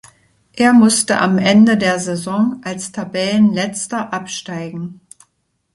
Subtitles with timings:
[0.53, 4.99] Er musste am Ende der Saison als Tabellenletzter absteigen.